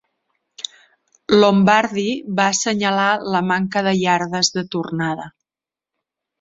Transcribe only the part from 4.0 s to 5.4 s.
iardes de tornada.